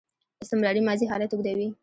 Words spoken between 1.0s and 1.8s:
حالت اوږدوي.